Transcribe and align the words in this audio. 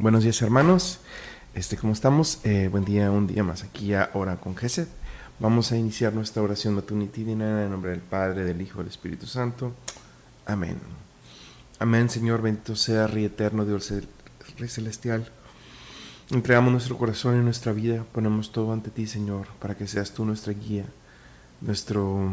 Buenos 0.00 0.22
días 0.22 0.40
hermanos, 0.40 0.98
este, 1.54 1.76
¿cómo 1.76 1.92
estamos? 1.92 2.40
Eh, 2.44 2.68
buen 2.68 2.86
día, 2.86 3.10
un 3.10 3.26
día 3.26 3.44
más 3.44 3.64
aquí 3.64 3.92
ahora 3.92 4.36
con 4.36 4.56
Gesed. 4.56 4.88
Vamos 5.38 5.72
a 5.72 5.76
iniciar 5.76 6.14
nuestra 6.14 6.40
oración 6.40 6.74
matutitina 6.74 7.62
en 7.62 7.70
nombre 7.70 7.90
del 7.90 8.00
Padre, 8.00 8.44
del 8.44 8.62
Hijo 8.62 8.78
del 8.78 8.88
Espíritu 8.88 9.26
Santo. 9.26 9.74
Amén. 10.46 10.78
Amén, 11.78 12.08
Señor, 12.08 12.40
bendito 12.40 12.76
sea, 12.76 13.08
Rey 13.08 13.26
eterno, 13.26 13.66
Dios 13.66 13.92
Rey 14.56 14.68
celestial. 14.70 15.30
Entregamos 16.30 16.72
nuestro 16.72 16.96
corazón 16.96 17.38
y 17.38 17.44
nuestra 17.44 17.74
vida, 17.74 18.02
ponemos 18.10 18.52
todo 18.52 18.72
ante 18.72 18.88
ti, 18.88 19.06
Señor, 19.06 19.48
para 19.58 19.76
que 19.76 19.86
seas 19.86 20.12
tú 20.12 20.24
nuestra 20.24 20.54
guía, 20.54 20.86
nuestro, 21.60 22.32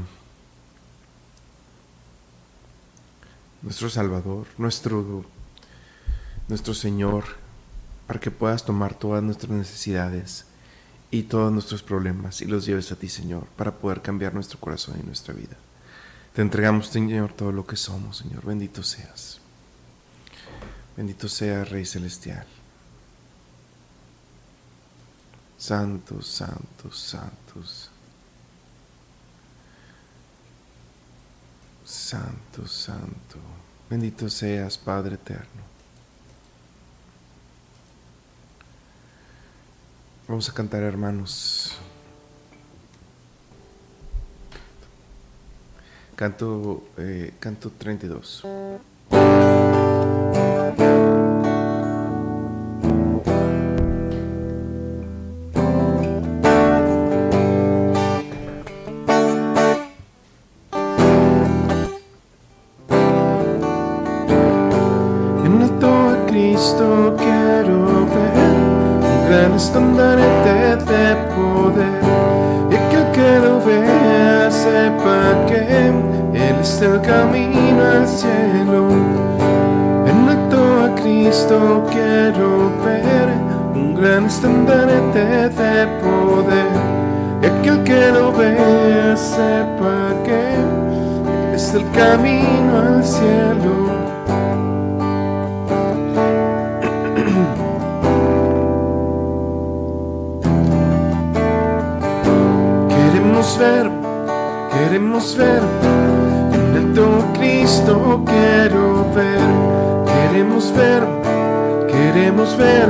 nuestro 3.62 3.90
Salvador, 3.90 4.48
nuestro, 4.58 5.26
nuestro 6.48 6.74
Señor, 6.74 7.26
para 8.08 8.20
que 8.20 8.32
puedas 8.32 8.64
tomar 8.64 8.96
todas 8.96 9.22
nuestras 9.22 9.52
necesidades 9.52 10.46
y 11.12 11.24
todos 11.24 11.52
nuestros 11.52 11.84
problemas 11.84 12.42
y 12.42 12.46
los 12.46 12.66
lleves 12.66 12.92
a 12.92 12.96
ti, 12.96 13.10
Señor, 13.10 13.46
para 13.58 13.72
poder 13.72 14.02
cambiar 14.02 14.34
nuestro 14.34 14.60
corazón 14.60 14.98
y 15.02 15.06
nuestra 15.06 15.34
vida. 15.34 15.58
Te 16.34 16.42
entregamos, 16.42 16.88
Señor, 16.88 17.34
todo 17.34 17.52
lo 17.52 17.66
que 17.66 17.76
somos, 17.76 18.18
Señor. 18.18 18.46
Bendito 18.46 18.84
seas. 18.84 19.40
Bendito 20.96 21.28
sea, 21.28 21.64
Rey 21.64 21.86
Celestial. 21.86 22.46
Santos, 25.58 26.28
santos, 26.28 27.00
santos. 27.00 27.90
Santo, 31.84 32.68
santo. 32.68 33.40
Bendito 33.90 34.30
seas, 34.30 34.78
Padre 34.78 35.16
eterno. 35.16 35.77
Vamos 40.28 40.50
a 40.50 40.54
cantar, 40.54 40.84
hermanos. 40.84 41.78
Canto, 46.18 46.84
eh, 46.98 47.32
canto 47.40 47.72
32. 47.72 48.44
En 65.46 65.62
alto 65.62 65.88
a 65.88 66.26
Cristo 66.28 67.16
quiero 67.18 68.06
ver 68.08 68.27
estandarte 69.36 70.78
de 70.86 71.16
poder 71.36 72.02
y 72.70 72.78
que 72.90 72.96
el 72.96 73.12
que 73.12 73.40
lo 73.40 73.60
vea 73.60 74.50
sepa 74.50 75.46
que 75.48 75.58
Él 75.88 75.96
es 76.34 76.82
el 76.82 77.02
camino 77.02 77.84
al 77.84 78.08
cielo. 78.08 78.88
En 80.06 80.30
alto 80.30 80.60
a 80.86 80.96
Cristo 80.96 81.86
quiero 81.92 82.72
ver 82.86 83.28
un 83.76 83.96
gran 83.96 84.26
estandarte 84.26 85.50
de 85.50 85.88
poder 86.02 86.72
y 87.42 87.64
que 87.64 87.70
el 87.70 87.84
que 87.84 88.12
lo 88.12 88.32
vea 88.32 89.18
sepa 89.18 90.14
que 90.24 90.54
Él 90.56 91.54
es 91.54 91.74
el 91.74 91.90
camino 91.92 92.78
al 92.78 93.04
cielo. 93.04 93.97
Queremos 105.18 105.36
ver, 105.36 105.62
en 106.54 106.78
alto 106.78 107.26
Cristo 107.34 108.24
quiero 108.24 109.12
ver, 109.16 109.40
queremos 110.06 110.72
ver, 110.76 111.04
queremos 111.88 112.56
ver, 112.56 112.88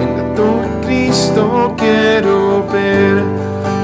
en 0.00 0.20
alto 0.20 0.60
Cristo 0.86 1.74
quiero 1.76 2.64
ver, 2.72 3.24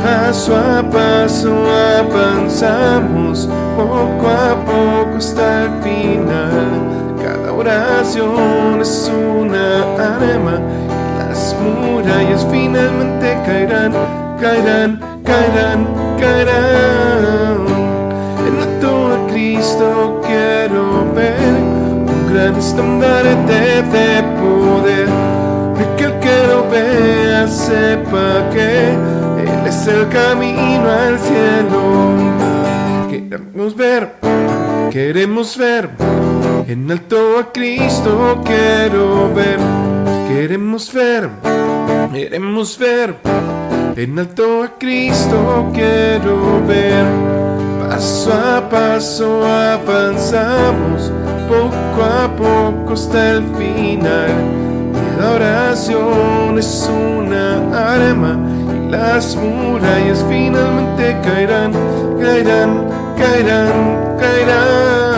paso 0.04 0.54
a 0.56 0.88
paso 0.90 1.52
avanzamos, 1.98 3.48
poco 3.76 4.28
a 4.28 4.54
poco 4.64 5.16
hasta 5.18 5.64
el 5.64 5.82
final, 5.82 7.16
cada 7.20 7.52
oración 7.52 8.80
es 8.80 9.10
una 9.10 9.82
arma, 9.94 10.60
las 11.18 11.56
murallas 11.60 12.46
finalmente 12.48 13.36
caerán, 13.44 13.92
caerán 14.40 15.09
caerán, 15.24 15.86
caerán. 16.18 17.66
En 18.46 18.60
alto 18.60 19.12
a 19.14 19.26
Cristo 19.30 20.20
quiero 20.26 21.12
ver 21.14 21.62
un 22.14 22.32
gran 22.32 22.56
estandarte 22.56 23.82
de 23.82 24.22
poder. 24.40 25.08
Y 25.80 25.96
que 25.96 26.04
el 26.04 26.18
que 26.20 26.46
lo 26.48 26.68
vea 26.70 27.48
sepa 27.48 28.48
que 28.52 28.90
Él 28.90 29.66
es 29.66 29.86
el 29.86 30.08
camino 30.08 30.90
al 30.90 31.18
cielo. 31.18 32.40
Queremos 33.10 33.76
ver, 33.76 34.14
queremos 34.90 35.56
ver. 35.56 35.90
En 36.66 36.90
alto 36.90 37.38
a 37.38 37.52
Cristo 37.52 38.40
quiero 38.44 39.32
ver. 39.34 39.58
Queremos 40.28 40.92
ver, 40.92 41.28
queremos 42.12 42.78
ver. 42.78 43.16
En 44.02 44.18
alto 44.18 44.62
a 44.62 44.78
Cristo 44.78 45.70
quiero 45.74 46.66
ver, 46.66 47.04
paso 47.86 48.32
a 48.32 48.66
paso 48.66 49.44
avanzamos, 49.44 51.12
poco 51.46 52.02
a 52.02 52.34
poco 52.34 52.94
hasta 52.94 53.32
el 53.32 53.42
final. 53.58 54.30
Y 54.94 55.20
la 55.20 55.30
oración 55.32 56.58
es 56.58 56.88
una 56.90 57.94
arma 57.94 58.38
y 58.74 58.90
las 58.90 59.36
murallas 59.36 60.24
finalmente 60.30 61.14
caerán, 61.22 61.72
caerán, 62.18 62.88
caerán, 63.18 64.16
caerán. 64.18 65.09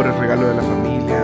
Por 0.00 0.06
el 0.06 0.18
regalo 0.18 0.48
de 0.48 0.54
la 0.54 0.62
familia. 0.62 1.22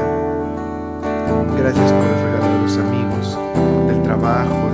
Gracias 1.56 1.92
por 1.92 2.04
el 2.04 2.14
regalo 2.24 2.52
de 2.52 2.60
los 2.60 2.76
amigos, 2.76 3.38
del 3.86 4.02
trabajo, 4.02 4.65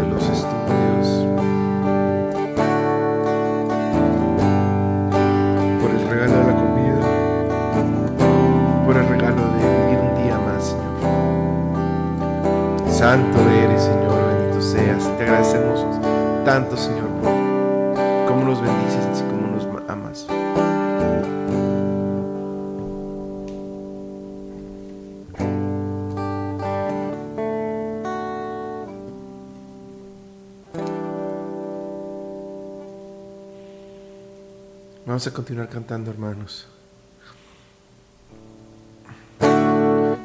Vamos 35.23 35.35
a 35.35 35.37
continuar 35.37 35.69
cantando, 35.69 36.11
hermanos. 36.11 36.67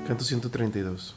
Canto 0.07 0.23
132. 0.23 1.13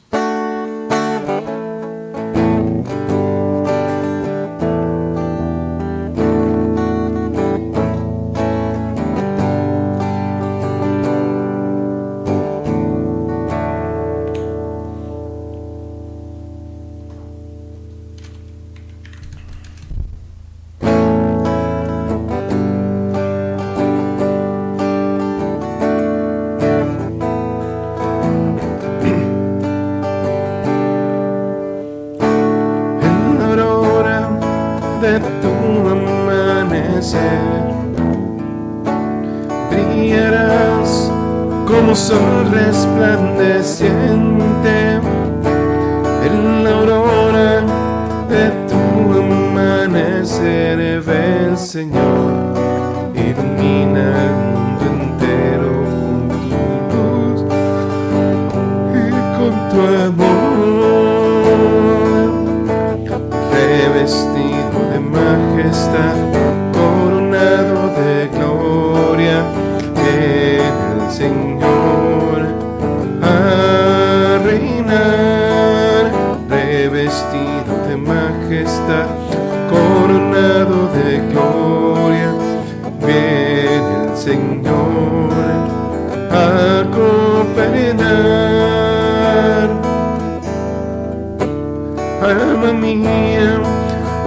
Majestad, 65.91 66.50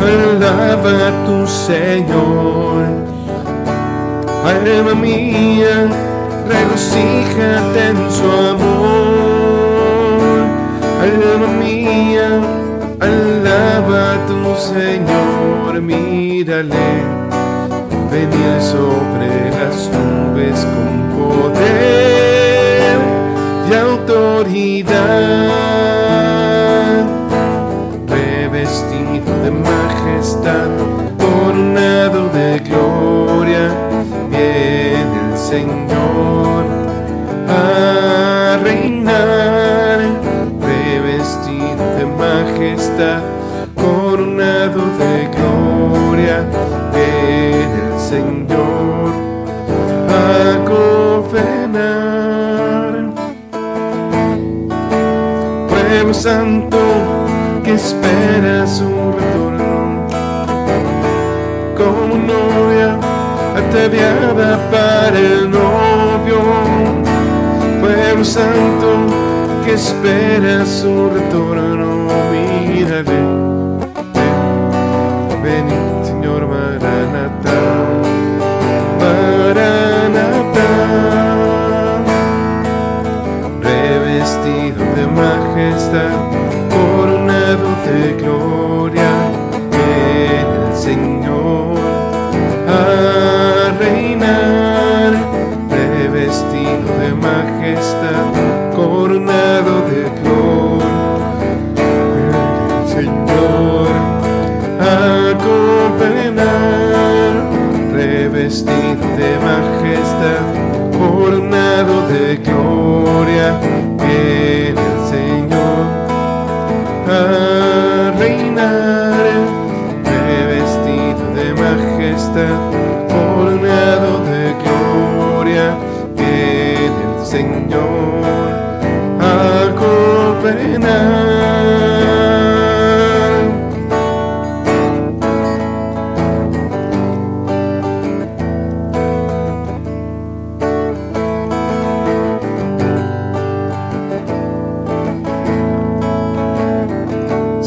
alaba 0.04 0.92
a 1.08 1.12
tu 1.26 1.48
Señor. 1.48 2.84
Alma 4.46 4.94
mía, 4.94 5.88
regocíjate 6.48 7.80
en 7.90 7.98
su 8.12 8.26
amor. 8.54 9.64
Alma 11.02 11.48
mía, 11.60 12.28
alaba 13.00 14.00
a 14.14 14.16
tu 14.28 14.40
Señor, 14.74 15.82
mírale, 15.82 16.90
venir 18.12 18.54
sobre 18.62 19.30
las 19.58 19.78
nubes 19.96 20.60
con 20.74 20.92
poder 21.18 22.98
y 23.70 23.74
autoridad, 23.74 25.63
coronado 31.18 32.28
de 32.30 32.60
gloria, 32.60 33.72
viene 34.30 35.32
el 35.32 35.38
Señor 35.38 36.66
a 37.48 38.58
reinar, 38.62 40.00
revestido 40.62 41.84
de 41.98 42.06
majestad, 42.06 43.22
coronado 43.76 44.82
de 45.00 45.30
gloria, 45.38 46.46
viene 46.94 47.78
el 47.94 48.00
Señor 48.00 49.12
a 50.10 50.58
gobernar. 50.68 51.74
Pueblo 55.70 56.14
santo 56.14 56.78
que 57.64 57.74
espera 57.76 58.68
su 58.68 58.93
ataviada 63.94 64.70
para 64.72 65.20
el 65.20 65.50
novio. 65.50 66.40
Pueblo 67.80 68.26
santo 68.26 69.08
que 69.66 69.74
espera 69.74 70.66
su 70.66 71.10
retorno, 71.10 72.08
mírale. 72.32 73.53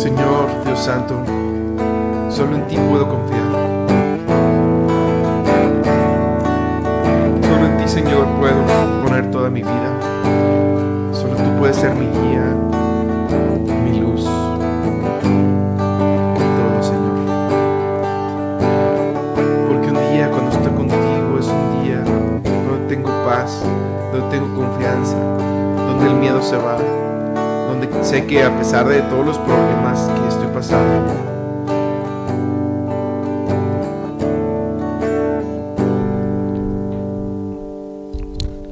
Señor 0.07 0.47
Dios 0.65 0.79
Santo, 0.79 1.15
solo 2.29 2.55
en 2.55 2.67
ti 2.69 2.77
puedo 2.77 3.09
confiar. 3.09 3.43
Solo 7.43 7.67
en 7.67 7.77
ti, 7.79 7.89
Señor, 7.89 8.27
puedo 8.39 8.63
poner 9.03 9.29
toda 9.33 9.51
mi 9.51 9.63
vida. 9.63 9.99
Solo 11.13 11.35
tú 11.35 11.59
puedes 11.59 11.77
ser 11.77 11.93
mi 11.95 12.07
guía, 12.07 12.55
donde 23.53 24.29
tengo 24.31 24.55
confianza, 24.55 25.17
donde 25.17 26.07
el 26.07 26.15
miedo 26.17 26.43
se 26.43 26.57
va, 26.57 26.79
donde 27.69 27.88
sé 28.05 28.26
que 28.26 28.43
a 28.43 28.57
pesar 28.57 28.87
de 28.88 29.03
todos 29.03 29.25
los 29.25 29.38
problemas 29.38 30.00
que 30.00 30.29
estoy 30.29 30.49
pasando, 30.49 31.12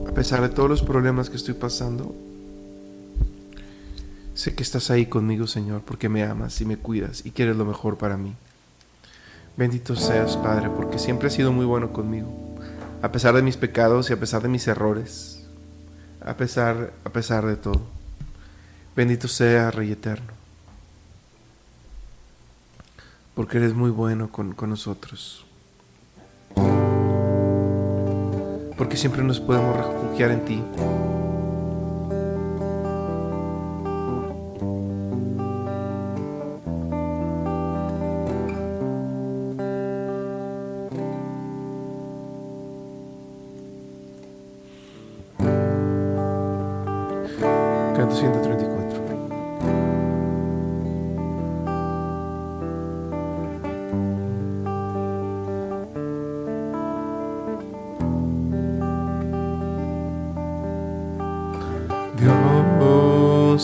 a 0.09 0.13
pesar 0.15 0.43
de 0.43 0.49
todos 0.49 0.69
los 0.69 0.83
problemas 0.83 1.31
que 1.31 1.37
estoy 1.37 1.55
pasando, 1.55 2.15
sé 4.35 4.55
que 4.55 4.63
estás 4.63 4.91
ahí 4.91 5.07
conmigo, 5.07 5.47
Señor, 5.47 5.83
porque 5.85 6.09
me 6.09 6.25
amas 6.25 6.61
y 6.61 6.65
me 6.65 6.77
cuidas 6.77 7.25
y 7.25 7.31
quieres 7.31 7.57
lo 7.57 7.65
mejor 7.65 7.97
para 7.97 8.17
mí. 8.17 8.35
Bendito 9.57 9.95
seas, 9.95 10.37
Padre, 10.37 10.69
porque 10.69 10.99
siempre 10.99 11.29
has 11.29 11.35
sido 11.35 11.53
muy 11.53 11.65
bueno 11.65 11.93
conmigo, 11.93 12.29
a 13.05 13.13
pesar 13.13 13.35
de 13.35 13.43
mis 13.43 13.59
pecados 13.59 14.09
y 14.09 14.15
a 14.15 14.17
pesar 14.19 14.41
de 14.41 14.49
mis 14.49 14.67
errores, 14.67 15.45
a 16.25 16.39
pesar, 16.39 16.95
a 17.05 17.11
pesar 17.11 17.45
de 17.45 17.57
todo. 17.57 17.83
Bendito 18.97 19.29
sea, 19.29 19.71
Rey 19.71 19.93
Eterno, 19.93 20.33
porque 23.35 23.59
eres 23.59 23.75
muy 23.75 23.91
bueno 23.91 24.31
con, 24.31 24.55
con 24.55 24.71
nosotros. 24.71 25.45
Porque 28.79 28.97
siempre 28.97 29.23
nos 29.23 29.39
podemos 29.39 29.77
refugiar 29.77 30.31
en 30.31 30.45
ti. 30.47 30.65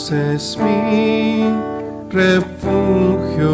Dios 0.01 0.13
es 0.13 0.57
mi 0.57 1.45
refugio, 2.11 3.51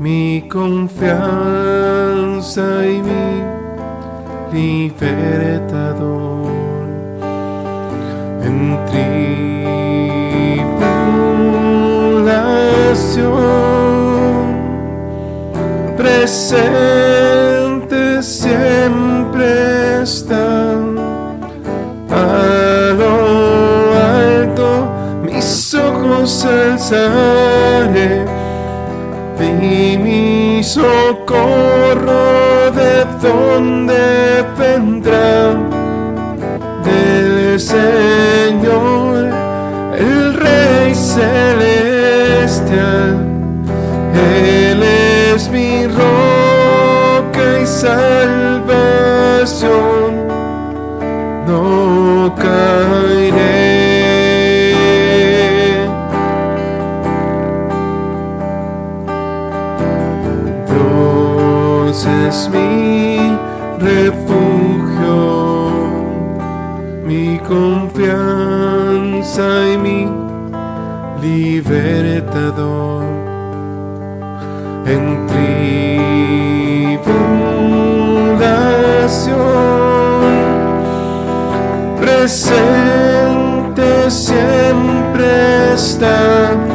mi 0.00 0.48
confianza 0.50 1.06
y 2.84 3.00
mi 3.00 3.44
libertador. 4.52 6.50
En 8.42 8.76
tribulación 8.90 9.36
presente 15.96 17.20
siempre 18.22 20.02
está 20.02 20.47
alzaré 26.90 28.24
y 29.40 29.98
mi 29.98 30.62
socorro 30.62 32.22
de 32.72 33.04
donde 33.20 33.77
presente 82.28 84.10
siempre 84.10 85.72
está 85.72 86.67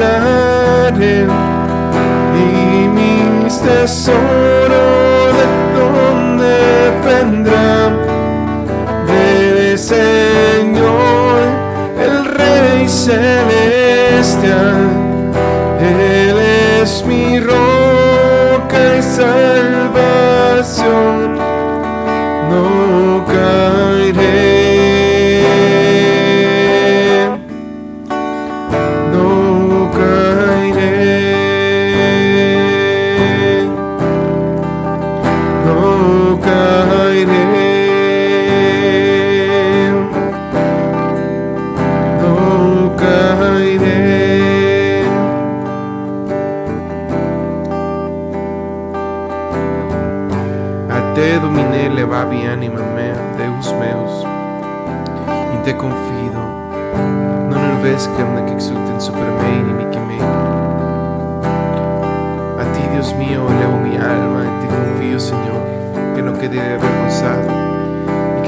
alzaré 0.00 1.26
y 2.34 2.88
mis 2.88 3.60
tesoros 3.60 4.16
de 5.36 5.46
donde 5.78 6.54
vendrán 7.04 7.92
del 9.06 9.78
Señor, 9.78 11.40
el 12.00 12.24
Rey 12.24 12.88
celestial. 12.88 13.20
Él 15.80 16.38
es 16.80 17.04
mi 17.04 17.38
roca 17.38 18.96
y 18.98 19.02
salvación, 19.02 20.11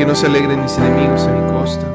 que 0.04 0.08
no 0.08 0.14
se 0.14 0.26
alegren 0.26 0.60
mis 0.60 0.76
enemigos 0.76 1.26
a 1.26 1.30
mi 1.30 1.50
costa. 1.50 1.86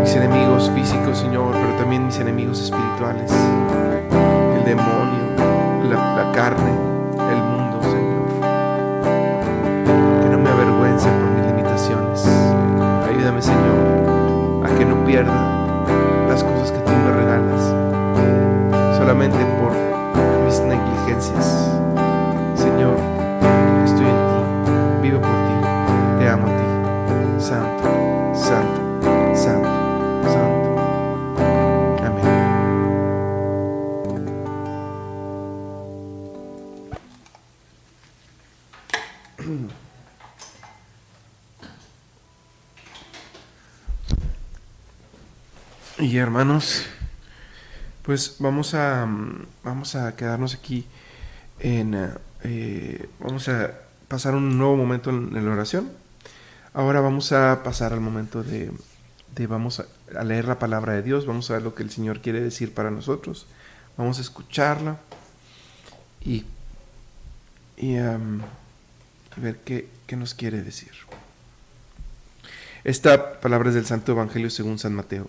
Mis 0.00 0.14
enemigos 0.14 0.70
físicos, 0.76 1.18
Señor, 1.18 1.52
pero 1.52 1.74
también 1.76 2.06
mis 2.06 2.20
enemigos 2.20 2.60
espirituales. 2.60 3.32
El 4.56 4.64
demonio, 4.64 5.24
la, 5.90 6.22
la 6.22 6.32
carne, 6.32 6.70
el 7.32 7.42
mundo, 7.42 7.82
Señor. 7.82 8.28
Que 10.22 10.28
no 10.28 10.38
me 10.38 10.48
avergüence 10.48 11.08
por 11.08 11.30
mis 11.30 11.46
limitaciones. 11.46 12.24
Ayúdame, 13.08 13.42
Señor, 13.42 14.66
a 14.66 14.78
que 14.78 14.84
no 14.84 15.04
pierda 15.04 15.34
las 16.28 16.44
cosas 16.44 16.70
que 16.70 16.78
tú 16.78 16.92
me 16.92 17.10
regalas 17.10 18.96
solamente 18.96 19.38
por 19.58 19.72
mis 20.44 20.60
negligencias. 20.60 21.85
Hermanos, 46.38 46.84
pues 48.02 48.36
vamos 48.40 48.74
a, 48.74 49.08
vamos 49.64 49.94
a 49.94 50.14
quedarnos 50.16 50.54
aquí 50.54 50.84
en... 51.60 52.10
eh, 52.44 53.08
vamos 53.20 53.48
a 53.48 53.70
pasar 54.06 54.34
un 54.34 54.58
nuevo 54.58 54.76
momento 54.76 55.08
en, 55.08 55.32
la 55.32 55.50
oración. 55.50 55.90
Ahora 56.74 57.00
vamos 57.00 57.32
a 57.32 57.62
pasar 57.62 57.94
al 57.94 58.02
momento 58.02 58.42
de, 58.42 58.70
de 59.34 59.46
vamos 59.46 59.80
a, 59.80 60.24
leer 60.24 60.44
la 60.44 60.58
palabra 60.58 60.92
de 60.92 61.02
Dios, 61.02 61.24
vamos 61.24 61.50
a 61.50 61.54
ver 61.54 61.62
lo 61.62 61.74
que 61.74 61.82
el 61.82 61.90
Señor 61.90 62.20
quiere 62.20 62.42
decir 62.42 62.74
para 62.74 62.90
nosotros, 62.90 63.46
vamos 63.96 64.18
a 64.18 64.20
escucharla 64.20 64.98
y, 66.20 66.44
y 67.78 67.94
ver 69.36 69.56
qué, 69.64 69.88
qué 70.06 70.16
nos 70.16 70.34
quiere 70.34 70.60
decir. 70.60 70.92
Esta 72.84 73.40
palabra 73.40 73.70
es 73.70 73.74
del 73.74 73.86
Santo 73.86 74.12
Evangelio 74.12 74.50
según 74.50 74.78
San 74.78 74.94
Mateo. 74.94 75.28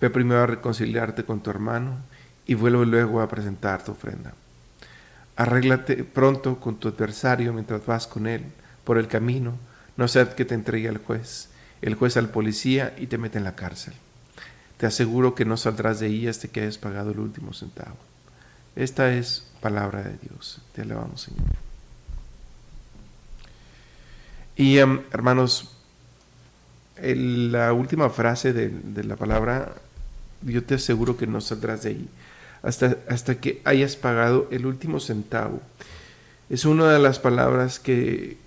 ve 0.00 0.10
primero 0.10 0.42
a 0.42 0.46
reconciliarte 0.46 1.24
con 1.24 1.40
tu 1.40 1.50
hermano 1.50 1.98
y 2.46 2.54
vuelve 2.54 2.86
luego 2.86 3.20
a 3.20 3.28
presentar 3.28 3.84
tu 3.84 3.92
ofrenda. 3.92 4.34
Arréglate 5.36 6.04
pronto 6.04 6.60
con 6.60 6.76
tu 6.76 6.88
adversario 6.88 7.52
mientras 7.52 7.84
vas 7.84 8.06
con 8.06 8.26
él 8.26 8.44
por 8.84 8.98
el 8.98 9.08
camino, 9.08 9.54
no 9.96 10.08
sea 10.08 10.34
que 10.34 10.44
te 10.44 10.54
entregue 10.54 10.88
al 10.88 10.98
juez, 10.98 11.48
el 11.82 11.94
juez 11.94 12.16
al 12.16 12.28
policía 12.28 12.94
y 12.96 13.06
te 13.06 13.18
mete 13.18 13.38
en 13.38 13.44
la 13.44 13.56
cárcel. 13.56 13.94
Te 14.76 14.86
aseguro 14.86 15.34
que 15.34 15.44
no 15.44 15.56
saldrás 15.56 16.00
de 16.00 16.06
ahí 16.06 16.28
hasta 16.28 16.48
que 16.48 16.60
hayas 16.60 16.78
pagado 16.78 17.10
el 17.10 17.18
último 17.18 17.52
centavo. 17.52 17.96
Esta 18.76 19.12
es 19.12 19.50
palabra 19.60 20.02
de 20.02 20.16
Dios. 20.18 20.60
Te 20.74 20.82
alabamos, 20.82 21.22
Señor. 21.22 21.46
Y 24.54 24.78
em, 24.78 25.02
hermanos, 25.12 25.76
la 27.02 27.72
última 27.72 28.08
frase 28.10 28.52
de, 28.52 29.04
la 29.04 29.16
palabra, 29.16 29.74
yo 30.52 30.64
te 30.64 30.76
aseguro 30.76 31.16
que 31.16 31.26
no 31.26 31.40
saldrás 31.40 31.82
de 31.82 31.90
ahí 31.90 32.08
hasta, 32.62 32.96
hasta 33.08 33.40
que 33.40 33.60
hayas 33.64 33.96
pagado 33.96 34.48
el 34.50 34.66
último 34.66 35.00
centavo. 35.00 35.60
Es 36.50 36.64
una 36.64 36.90
de 36.92 36.98
las 36.98 37.18
palabras 37.18 37.78
que, 37.78 38.38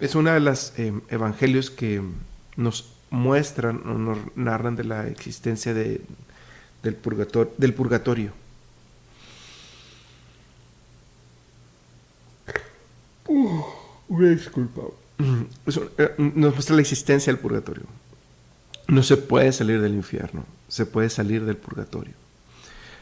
es 0.00 0.14
una 0.14 0.34
de 0.34 0.40
los 0.40 0.78
em, 0.78 1.00
evangelios 1.08 1.70
que 1.70 2.02
nos 2.56 2.92
muestran 3.10 3.82
o 3.86 3.98
nos 3.98 4.18
narran 4.36 4.76
de 4.76 4.84
la 4.84 5.06
existencia 5.08 5.74
de, 5.74 6.00
del, 6.82 6.94
purgatorio, 6.96 7.52
del 7.56 7.74
purgatorio. 7.74 8.32
Uh, 13.26 13.62
una 14.08 14.28
disculpa. 14.28 14.82
Eh, 15.18 16.14
nos 16.18 16.54
muestra 16.54 16.74
la 16.74 16.82
existencia 16.82 17.32
del 17.32 17.40
purgatorio. 17.40 17.84
No 18.88 19.02
se 19.02 19.16
puede 19.16 19.52
salir 19.52 19.80
del 19.80 19.94
infierno, 19.94 20.44
se 20.72 20.86
puede 20.86 21.10
salir 21.10 21.44
del 21.44 21.58
purgatorio. 21.58 22.14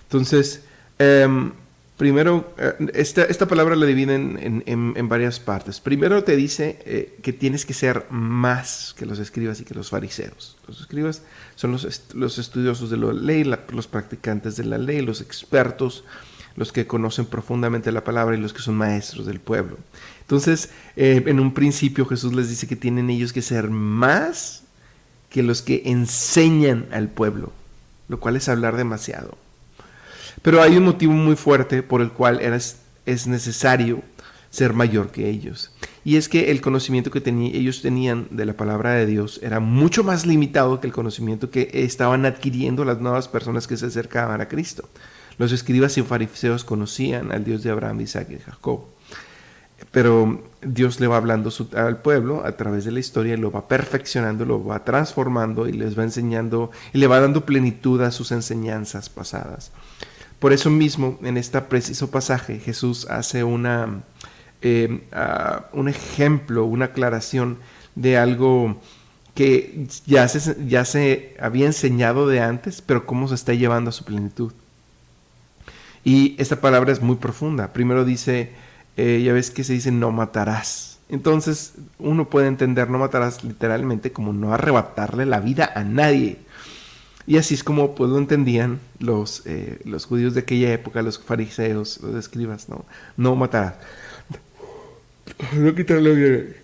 Entonces, 0.02 0.64
em, 0.98 1.52
primero, 1.96 2.52
eh, 2.58 2.90
esta, 2.94 3.22
esta, 3.22 3.46
palabra 3.46 3.76
la 3.76 3.86
dividen 3.86 4.64
en, 4.66 5.08
varias 5.08 5.38
partes. 5.38 5.78
Primero 5.78 6.24
te 6.24 6.34
dice 6.34 6.80
eh, 6.84 7.16
que 7.22 7.32
tienes 7.32 7.64
que 7.64 7.72
ser 7.72 8.06
más 8.10 8.92
que 8.98 9.06
los 9.06 9.20
escribas 9.20 9.60
y 9.60 9.64
que 9.64 9.74
los 9.74 9.88
fariseos. 9.88 10.58
Los 10.66 10.80
escribas 10.80 11.22
son 11.54 11.70
los, 11.70 12.02
los 12.12 12.38
estudiosos 12.38 12.90
de 12.90 12.96
la 12.96 13.12
ley, 13.12 13.44
los 13.44 13.86
practicantes 13.86 14.56
de 14.56 14.64
la 14.64 14.76
ley, 14.76 15.00
los 15.00 15.20
expertos, 15.20 16.02
los 16.56 16.72
que 16.72 16.88
conocen 16.88 17.26
profundamente 17.26 17.92
la 17.92 18.02
palabra 18.02 18.36
y 18.36 18.40
los 18.40 18.52
que 18.52 18.62
son 18.62 18.74
maestros 18.74 19.26
del 19.26 19.38
pueblo. 19.38 19.78
Entonces, 20.22 20.70
eh, 20.96 21.22
en 21.24 21.38
un 21.38 21.54
principio 21.54 22.04
Jesús 22.04 22.34
les 22.34 22.48
dice 22.48 22.66
que 22.66 22.74
tienen 22.74 23.10
ellos 23.10 23.32
que 23.32 23.42
ser 23.42 23.70
más 23.70 24.64
que 25.30 25.44
los 25.44 25.62
que 25.62 25.82
enseñan 25.86 26.86
al 26.90 27.08
pueblo, 27.08 27.52
lo 28.10 28.18
cual 28.18 28.36
es 28.36 28.48
hablar 28.48 28.76
demasiado. 28.76 29.38
Pero 30.42 30.60
hay 30.60 30.76
un 30.76 30.84
motivo 30.84 31.12
muy 31.12 31.36
fuerte 31.36 31.82
por 31.82 32.02
el 32.02 32.10
cual 32.10 32.40
es 32.40 33.26
necesario 33.26 34.02
ser 34.50 34.74
mayor 34.74 35.12
que 35.12 35.30
ellos. 35.30 35.70
Y 36.04 36.16
es 36.16 36.28
que 36.28 36.50
el 36.50 36.60
conocimiento 36.60 37.12
que 37.12 37.22
ellos 37.24 37.82
tenían 37.82 38.26
de 38.30 38.46
la 38.46 38.54
palabra 38.54 38.94
de 38.94 39.06
Dios 39.06 39.38
era 39.44 39.60
mucho 39.60 40.02
más 40.02 40.26
limitado 40.26 40.80
que 40.80 40.88
el 40.88 40.92
conocimiento 40.92 41.50
que 41.50 41.70
estaban 41.72 42.26
adquiriendo 42.26 42.84
las 42.84 43.00
nuevas 43.00 43.28
personas 43.28 43.68
que 43.68 43.76
se 43.76 43.86
acercaban 43.86 44.40
a 44.40 44.48
Cristo. 44.48 44.88
Los 45.38 45.52
escribas 45.52 45.96
y 45.96 46.02
fariseos 46.02 46.64
conocían 46.64 47.30
al 47.30 47.44
Dios 47.44 47.62
de 47.62 47.70
Abraham, 47.70 48.00
Isaac 48.00 48.28
y 48.30 48.38
Jacob 48.38 48.86
pero 49.90 50.42
Dios 50.62 51.00
le 51.00 51.06
va 51.06 51.16
hablando 51.16 51.50
al 51.74 52.02
pueblo 52.02 52.44
a 52.44 52.52
través 52.52 52.84
de 52.84 52.92
la 52.92 53.00
historia 53.00 53.36
lo 53.36 53.50
va 53.50 53.66
perfeccionando, 53.66 54.44
lo 54.44 54.64
va 54.64 54.84
transformando 54.84 55.68
y 55.68 55.72
les 55.72 55.98
va 55.98 56.02
enseñando 56.02 56.70
y 56.92 56.98
le 56.98 57.06
va 57.06 57.20
dando 57.20 57.46
plenitud 57.46 58.00
a 58.02 58.10
sus 58.10 58.30
enseñanzas 58.32 59.08
pasadas. 59.08 59.72
Por 60.38 60.52
eso 60.52 60.70
mismo, 60.70 61.18
en 61.22 61.36
este 61.36 61.60
preciso 61.60 62.10
pasaje, 62.10 62.58
Jesús 62.58 63.06
hace 63.10 63.44
una, 63.44 64.02
eh, 64.62 65.02
un 65.72 65.88
ejemplo, 65.88 66.64
una 66.64 66.86
aclaración 66.86 67.58
de 67.94 68.16
algo 68.16 68.80
que 69.34 69.86
ya 70.06 70.26
se, 70.28 70.56
ya 70.66 70.84
se 70.84 71.36
había 71.40 71.66
enseñado 71.66 72.26
de 72.26 72.40
antes, 72.40 72.80
pero 72.80 73.06
cómo 73.06 73.28
se 73.28 73.34
está 73.34 73.54
llevando 73.54 73.90
a 73.90 73.92
su 73.92 74.04
plenitud. 74.04 74.52
Y 76.04 76.34
esta 76.38 76.60
palabra 76.60 76.92
es 76.92 77.02
muy 77.02 77.16
profunda. 77.16 77.72
Primero 77.72 78.04
dice, 78.04 78.50
eh, 79.00 79.22
ya 79.22 79.32
ves 79.32 79.50
que 79.50 79.64
se 79.64 79.72
dice 79.72 79.90
no 79.90 80.12
matarás. 80.12 80.98
Entonces 81.08 81.72
uno 81.98 82.28
puede 82.28 82.48
entender 82.48 82.90
no 82.90 82.98
matarás 82.98 83.42
literalmente 83.42 84.12
como 84.12 84.32
no 84.32 84.52
arrebatarle 84.52 85.24
la 85.24 85.40
vida 85.40 85.72
a 85.74 85.84
nadie. 85.84 86.38
Y 87.26 87.38
así 87.38 87.54
es 87.54 87.64
como 87.64 87.94
pues 87.94 88.10
lo 88.10 88.18
entendían 88.18 88.78
los, 88.98 89.42
eh, 89.46 89.80
los 89.84 90.04
judíos 90.04 90.34
de 90.34 90.40
aquella 90.40 90.72
época, 90.72 91.00
los 91.00 91.18
fariseos, 91.18 92.00
los 92.02 92.14
escribas, 92.14 92.68
no, 92.68 92.84
no 93.16 93.34
matarás. 93.36 93.74
No 95.54 95.74
quitarle 95.74 96.14
vida. 96.14 96.54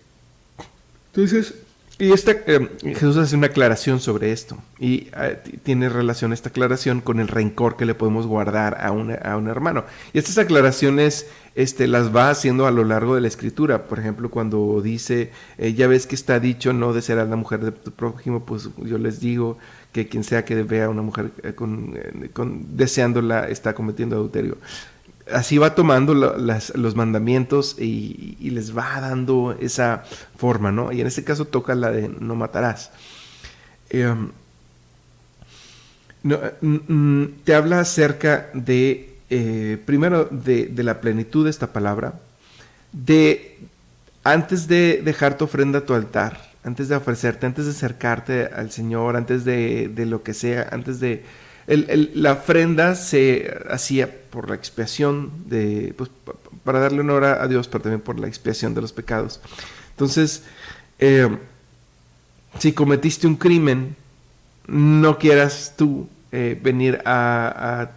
Entonces, 1.06 1.54
y 1.98 2.12
esta, 2.12 2.32
eh, 2.32 2.68
Jesús 2.82 3.16
hace 3.16 3.36
una 3.36 3.46
aclaración 3.46 4.00
sobre 4.00 4.32
esto 4.32 4.58
y 4.78 5.08
tiene 5.62 5.88
relación 5.88 6.32
esta 6.32 6.50
aclaración 6.50 7.00
con 7.00 7.20
el 7.20 7.28
rencor 7.28 7.76
que 7.76 7.86
le 7.86 7.94
podemos 7.94 8.26
guardar 8.26 8.74
a, 8.74 8.88
a 8.88 9.36
un 9.36 9.48
hermano. 9.48 9.84
Y 10.12 10.18
estas 10.18 10.38
aclaraciones 10.38 11.26
este, 11.56 11.88
las 11.88 12.14
va 12.14 12.28
haciendo 12.28 12.66
a 12.66 12.70
lo 12.70 12.84
largo 12.84 13.14
de 13.14 13.22
la 13.22 13.28
escritura. 13.28 13.88
Por 13.88 13.98
ejemplo, 13.98 14.30
cuando 14.30 14.80
dice, 14.82 15.32
eh, 15.56 15.72
ya 15.72 15.88
ves 15.88 16.06
que 16.06 16.14
está 16.14 16.38
dicho, 16.38 16.74
no 16.74 16.92
desearás 16.92 17.30
la 17.30 17.36
mujer 17.36 17.60
de 17.60 17.72
tu 17.72 17.92
prójimo, 17.92 18.44
pues 18.44 18.68
yo 18.76 18.98
les 18.98 19.20
digo 19.20 19.56
que 19.90 20.06
quien 20.06 20.22
sea 20.22 20.44
que 20.44 20.62
vea 20.62 20.84
a 20.84 20.88
una 20.90 21.00
mujer 21.00 21.30
eh, 21.42 21.54
eh, 21.56 22.28
con, 22.34 22.76
deseándola 22.76 23.48
está 23.48 23.74
cometiendo 23.74 24.16
adulterio. 24.16 24.58
Así 25.32 25.58
va 25.58 25.74
tomando 25.74 26.14
los 26.14 26.94
mandamientos 26.94 27.76
y, 27.78 28.36
les 28.50 28.76
va 28.76 29.00
dando 29.00 29.56
esa 29.60 30.04
forma, 30.36 30.70
¿no? 30.70 30.92
Y 30.92 31.00
en 31.00 31.06
este 31.06 31.24
caso 31.24 31.46
toca 31.46 31.74
la 31.74 31.90
de 31.90 32.08
no 32.08 32.36
matarás. 32.36 32.90
Em, 33.90 34.30
mm, 36.22 36.76
mm, 36.88 37.28
te 37.44 37.54
habla 37.54 37.80
acerca 37.80 38.50
de 38.54 39.16
eh, 39.28 39.78
primero 39.84 40.28
de, 40.30 40.70
la 40.84 41.00
plenitud 41.00 41.44
de 41.44 41.50
esta 41.50 41.72
palabra, 41.72 42.14
de 42.92 43.58
antes 44.22 44.68
de 44.68 45.02
dejar 45.04 45.36
tu 45.36 45.44
ofrenda 45.44 45.80
a 45.80 45.84
tu 45.84 45.94
altar, 45.94 46.40
antes 46.62 46.88
de 46.88 46.96
ofrecerte, 46.96 47.46
antes 47.46 47.64
de 47.64 47.72
acercarte 47.72 48.46
al 48.46 48.70
Señor, 48.70 49.16
antes 49.16 49.44
de, 49.44 49.90
lo 50.06 50.22
que 50.22 50.34
sea, 50.34 50.68
antes 50.70 51.00
de... 51.00 51.24
la 51.66 52.32
ofrenda 52.32 52.94
se 52.94 53.52
hacía 53.68 54.08
por 54.30 54.48
la 54.48 54.54
expiación 54.54 55.30
de, 55.46 55.94
pues, 55.96 56.10
para 56.64 56.80
darle 56.80 57.00
honor 57.00 57.24
a 57.24 57.46
Dios, 57.48 57.68
pero 57.68 57.82
también 57.82 58.00
por 58.00 58.18
la 58.18 58.28
expiación 58.28 58.74
de 58.74 58.80
los 58.80 58.92
pecados. 58.92 59.40
Entonces, 59.90 60.44
eh, 60.98 61.28
si 62.58 62.72
cometiste 62.72 63.26
un 63.26 63.36
crimen, 63.36 63.96
no 64.66 65.18
quieras 65.18 65.74
tú 65.76 66.08
eh, 66.32 66.58
venir 66.60 67.00
a 67.04 67.90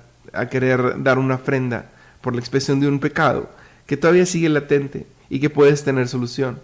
querer 0.49 1.01
dar 1.03 1.17
una 1.17 1.35
ofrenda 1.35 1.89
por 2.21 2.33
la 2.33 2.39
expresión 2.39 2.79
de 2.79 2.87
un 2.87 2.99
pecado 2.99 3.49
que 3.85 3.97
todavía 3.97 4.25
sigue 4.25 4.49
latente 4.49 5.07
y 5.29 5.39
que 5.39 5.49
puedes 5.49 5.83
tener 5.83 6.07
solución. 6.07 6.59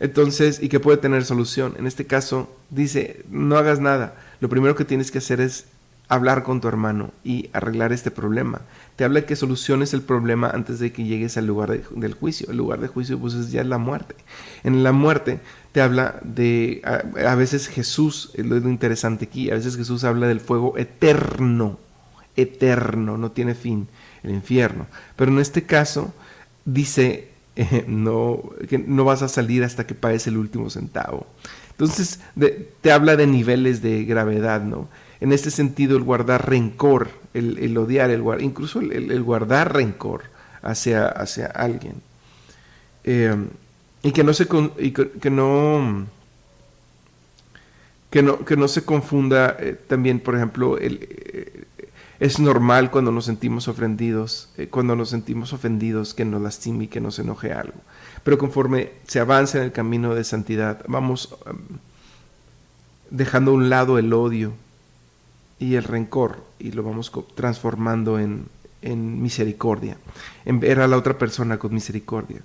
Entonces, 0.00 0.62
y 0.62 0.68
que 0.68 0.80
puede 0.80 0.98
tener 0.98 1.24
solución. 1.24 1.74
En 1.78 1.86
este 1.86 2.04
caso, 2.06 2.54
dice, 2.68 3.24
no 3.30 3.56
hagas 3.56 3.80
nada. 3.80 4.14
Lo 4.40 4.50
primero 4.50 4.74
que 4.74 4.84
tienes 4.84 5.10
que 5.10 5.18
hacer 5.18 5.40
es 5.40 5.64
hablar 6.08 6.42
con 6.42 6.60
tu 6.60 6.68
hermano 6.68 7.10
y 7.24 7.50
arreglar 7.52 7.92
este 7.92 8.10
problema. 8.10 8.60
Te 8.96 9.04
habla 9.04 9.26
que 9.26 9.36
soluciones 9.36 9.94
el 9.94 10.02
problema 10.02 10.50
antes 10.50 10.78
de 10.78 10.92
que 10.92 11.04
llegues 11.04 11.36
al 11.36 11.46
lugar 11.46 11.80
del 11.90 12.14
juicio. 12.14 12.50
El 12.50 12.58
lugar 12.58 12.80
de 12.80 12.88
juicio 12.88 13.18
pues 13.18 13.34
es 13.34 13.50
ya 13.50 13.64
la 13.64 13.78
muerte. 13.78 14.14
En 14.62 14.82
la 14.82 14.92
muerte 14.92 15.40
te 15.72 15.80
habla 15.80 16.20
de, 16.22 16.82
a, 16.84 17.34
veces 17.34 17.68
Jesús, 17.68 18.30
es 18.34 18.46
lo 18.46 18.56
interesante 18.68 19.24
aquí, 19.24 19.50
a 19.50 19.54
veces 19.54 19.76
Jesús 19.76 20.04
habla 20.04 20.28
del 20.28 20.40
fuego 20.40 20.78
eterno, 20.78 21.78
eterno, 22.36 23.18
no 23.18 23.32
tiene 23.32 23.54
fin, 23.54 23.88
el 24.22 24.30
infierno. 24.30 24.86
Pero 25.16 25.32
en 25.32 25.38
este 25.38 25.64
caso 25.64 26.14
dice, 26.64 27.30
no, 27.88 28.42
que 28.68 28.78
no 28.78 29.04
vas 29.04 29.22
a 29.22 29.28
salir 29.28 29.64
hasta 29.64 29.86
que 29.86 29.94
pagues 29.94 30.26
el 30.26 30.36
último 30.36 30.70
centavo. 30.70 31.26
Entonces 31.70 32.20
te 32.80 32.92
habla 32.92 33.16
de 33.16 33.26
niveles 33.26 33.82
de 33.82 34.04
gravedad, 34.04 34.62
¿no? 34.62 34.88
En 35.20 35.32
este 35.32 35.50
sentido, 35.50 35.96
el 35.96 36.02
guardar 36.02 36.48
rencor, 36.48 37.10
el, 37.32 37.76
odiar, 37.78 38.10
el, 38.10 38.22
incluso 38.40 38.80
el, 38.80 39.22
guardar 39.22 39.72
rencor 39.74 40.24
hacia, 40.62 41.06
hacia 41.06 41.46
alguien. 41.46 42.02
Eh, 43.04 43.36
y 44.04 44.12
que 44.12 44.22
no 44.22 44.34
se 44.34 44.46
que, 44.46 45.30
no 45.30 46.06
que 48.10 48.22
no 48.22 48.44
que 48.44 48.56
no 48.56 48.68
se 48.68 48.84
confunda 48.84 49.56
eh, 49.58 49.78
también 49.86 50.20
por 50.20 50.36
ejemplo 50.36 50.76
eh, 50.78 51.64
es 52.20 52.38
normal 52.38 52.90
cuando 52.90 53.10
nos 53.10 53.24
sentimos 53.24 53.66
ofendidos 53.66 54.50
cuando 54.70 54.94
nos 54.94 55.08
sentimos 55.08 55.54
ofendidos 55.54 56.12
que 56.12 56.26
nos 56.26 56.40
lastime 56.40 56.84
y 56.84 56.88
que 56.88 57.00
nos 57.00 57.18
enoje 57.18 57.52
algo 57.52 57.80
pero 58.22 58.36
conforme 58.36 58.92
se 59.06 59.20
avanza 59.20 59.58
en 59.58 59.64
el 59.64 59.72
camino 59.72 60.14
de 60.14 60.24
santidad 60.24 60.82
vamos 60.86 61.36
um, 61.46 61.78
dejando 63.10 63.52
a 63.52 63.54
un 63.54 63.70
lado 63.70 63.98
el 63.98 64.12
odio 64.12 64.52
y 65.58 65.74
el 65.76 65.84
rencor 65.84 66.44
y 66.58 66.72
lo 66.72 66.82
vamos 66.82 67.12
transformando 67.34 68.18
en, 68.18 68.48
misericordia, 69.22 69.96
en 70.44 70.60
ver 70.60 70.80
a 70.80 70.88
la 70.88 70.96
otra 70.96 71.16
persona 71.18 71.58
con 71.58 71.72
misericordia. 71.72 72.42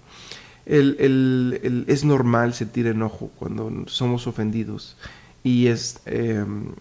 es 0.65 2.03
normal 2.05 2.53
sentir 2.53 2.87
enojo 2.87 3.31
cuando 3.37 3.71
somos 3.87 4.27
ofendidos 4.27 4.95
y 5.43 5.67
es 5.67 5.99
em, 6.05 6.73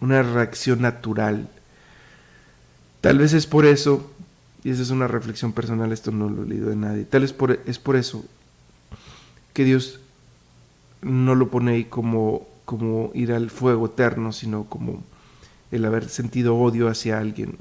una 0.00 0.22
reacción 0.22 0.82
natural. 0.82 1.48
Tal 3.00 3.18
vez 3.18 3.32
es 3.32 3.46
por 3.46 3.64
eso, 3.64 4.10
y 4.64 4.70
esa 4.70 4.82
es 4.82 4.90
una 4.90 5.08
reflexión 5.08 5.52
personal, 5.52 5.92
esto 5.92 6.10
no 6.10 6.28
lo 6.28 6.42
he 6.42 6.46
leído 6.46 6.68
de 6.68 6.76
nadie, 6.76 7.04
tal 7.04 7.22
vez 7.22 7.32
por, 7.32 7.60
es 7.66 7.78
por 7.78 7.96
eso 7.96 8.24
que 9.52 9.64
Dios 9.64 10.00
no 11.02 11.34
lo 11.34 11.48
pone 11.48 11.72
ahí 11.72 11.84
como, 11.84 12.46
como 12.64 13.10
ir 13.14 13.32
al 13.32 13.50
fuego 13.50 13.86
eterno, 13.86 14.32
sino 14.32 14.64
como 14.64 15.02
el 15.72 15.84
haber 15.86 16.08
sentido 16.08 16.56
odio 16.56 16.88
hacia 16.88 17.18
alguien, 17.18 17.56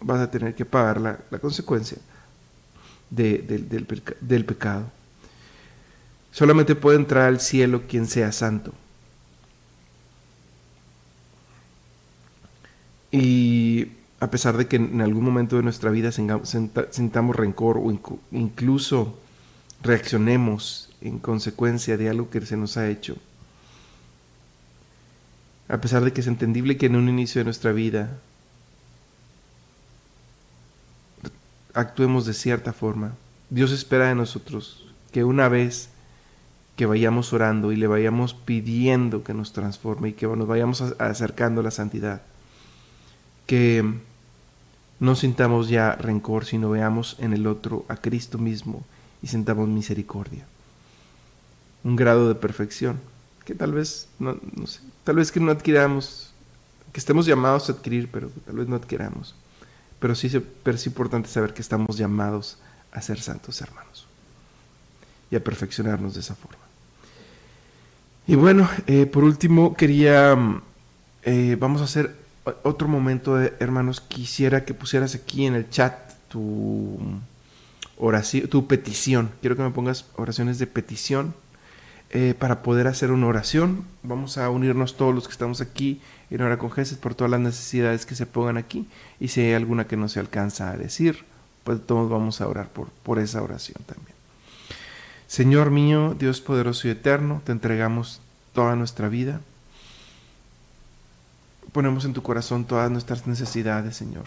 vas 0.00 0.20
a 0.20 0.30
tener 0.30 0.54
que 0.54 0.64
pagar 0.64 1.00
la, 1.00 1.18
consecuencia 1.40 1.98
del, 3.10 4.44
pecado. 4.46 4.84
Solamente 6.30 6.76
puede 6.76 6.98
entrar 6.98 7.24
al 7.24 7.40
cielo 7.40 7.82
quien 7.88 8.06
sea 8.06 8.30
santo. 8.32 8.72
Y 13.10 13.88
a 14.20 14.30
pesar 14.30 14.56
de 14.56 14.68
que 14.68 14.76
en 14.76 15.00
algún 15.00 15.24
momento 15.24 15.56
de 15.56 15.62
nuestra 15.62 15.90
vida 15.90 16.12
sintamos 16.12 17.34
rencor 17.36 17.78
o 17.78 17.90
incluso 18.30 19.18
reaccionemos 19.82 20.90
en 21.00 21.18
consecuencia 21.18 21.96
de 21.96 22.08
algo 22.08 22.30
que 22.30 22.40
se 22.42 22.56
nos 22.56 22.76
ha 22.76 22.88
hecho, 22.88 23.16
a 25.68 25.78
pesar 25.78 26.04
de 26.04 26.12
que 26.12 26.22
es 26.22 26.26
entendible 26.26 26.76
que 26.76 26.86
en 26.86 26.96
un 26.96 27.08
inicio 27.08 27.40
de 27.40 27.44
nuestra 27.44 27.72
vida 27.72 28.18
actuemos 31.74 32.24
de 32.26 32.34
cierta 32.34 32.72
forma, 32.72 33.12
Dios 33.50 33.70
espera 33.72 34.08
de 34.08 34.14
nosotros 34.14 34.86
que 35.12 35.24
una 35.24 35.48
vez 35.48 35.90
que 36.76 36.86
vayamos 36.86 37.32
orando 37.32 37.72
y 37.72 37.76
le 37.76 37.86
vayamos 37.86 38.34
pidiendo 38.34 39.24
que 39.24 39.34
nos 39.34 39.52
transforme 39.52 40.10
y 40.10 40.12
que 40.12 40.26
nos 40.26 40.46
vayamos 40.46 40.80
acercando 40.98 41.60
a 41.60 41.64
la 41.64 41.70
santidad, 41.70 42.22
que 43.46 43.84
no 45.00 45.16
sintamos 45.16 45.68
ya 45.68 45.92
rencor, 45.92 46.44
sino 46.44 46.70
veamos 46.70 47.16
en 47.18 47.32
el 47.32 47.46
otro 47.46 47.84
a 47.88 47.96
Cristo 47.96 48.38
mismo 48.38 48.84
y 49.22 49.26
sintamos 49.26 49.68
misericordia. 49.68 50.46
Un 51.84 51.96
grado 51.96 52.28
de 52.28 52.34
perfección 52.34 53.00
que 53.48 53.54
tal 53.54 53.72
vez, 53.72 54.08
no, 54.18 54.38
sé, 54.66 54.80
tal 55.04 55.16
vez 55.16 55.32
que 55.32 55.40
no 55.40 55.50
adquiramos, 55.50 56.34
que 56.92 57.00
estemos 57.00 57.24
llamados 57.24 57.70
a 57.70 57.72
adquirir, 57.72 58.10
pero 58.12 58.28
tal 58.44 58.56
vez 58.56 58.68
no 58.68 58.76
adquiramos. 58.76 59.34
Pero 59.98 60.14
sí, 60.14 60.28
pero 60.62 60.76
es 60.76 60.86
importante 60.86 61.30
saber 61.30 61.54
que 61.54 61.62
estamos 61.62 61.96
llamados 61.96 62.58
a 62.92 63.00
ser 63.00 63.18
santos 63.22 63.58
hermanos 63.62 64.06
y 65.30 65.36
a 65.36 65.42
perfeccionarnos 65.42 66.12
de 66.12 66.20
esa 66.20 66.34
forma. 66.34 66.58
Y 68.26 68.34
bueno, 68.34 68.68
eh, 68.86 69.06
por 69.06 69.24
último 69.24 69.74
quería, 69.74 70.36
eh, 71.22 71.56
vamos 71.58 71.80
a 71.80 71.84
hacer 71.84 72.14
otro 72.64 72.86
momento, 72.86 73.36
de, 73.36 73.54
hermanos, 73.60 74.02
quisiera 74.02 74.66
que 74.66 74.74
pusieras 74.74 75.14
aquí 75.14 75.46
en 75.46 75.54
el 75.54 75.70
chat 75.70 75.94
tu 76.28 76.98
oración, 77.96 78.46
tu 78.48 78.66
petición. 78.66 79.30
Quiero 79.40 79.56
que 79.56 79.62
me 79.62 79.70
pongas 79.70 80.04
oraciones 80.16 80.58
de 80.58 80.66
petición 80.66 81.34
eh, 82.10 82.34
para 82.38 82.62
poder 82.62 82.86
hacer 82.86 83.10
una 83.10 83.26
oración. 83.26 83.84
Vamos 84.02 84.38
a 84.38 84.48
unirnos 84.48 84.96
todos 84.96 85.14
los 85.14 85.26
que 85.26 85.32
estamos 85.32 85.60
aquí 85.60 86.00
en 86.30 86.40
hora 86.40 86.56
con 86.56 86.70
Jesús 86.70 86.96
por 86.96 87.14
todas 87.14 87.30
las 87.30 87.40
necesidades 87.40 88.06
que 88.06 88.14
se 88.14 88.24
pongan 88.24 88.56
aquí. 88.56 88.88
Y 89.20 89.28
si 89.28 89.42
hay 89.42 89.52
alguna 89.52 89.86
que 89.86 89.96
no 89.96 90.08
se 90.08 90.20
alcanza 90.20 90.70
a 90.70 90.76
decir, 90.76 91.24
pues 91.64 91.84
todos 91.86 92.08
vamos 92.08 92.40
a 92.40 92.48
orar 92.48 92.68
por, 92.68 92.88
por 93.02 93.18
esa 93.18 93.42
oración 93.42 93.82
también. 93.84 94.16
Señor 95.26 95.70
mío, 95.70 96.16
Dios 96.18 96.40
poderoso 96.40 96.88
y 96.88 96.92
eterno, 96.92 97.42
te 97.44 97.52
entregamos 97.52 98.22
toda 98.54 98.74
nuestra 98.74 99.08
vida. 99.08 99.40
Ponemos 101.72 102.06
en 102.06 102.14
tu 102.14 102.22
corazón 102.22 102.64
todas 102.64 102.90
nuestras 102.90 103.26
necesidades, 103.26 103.94
Señor. 103.94 104.24